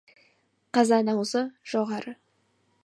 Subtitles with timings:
[0.77, 1.43] Қазан аузы
[1.75, 2.19] жоғары.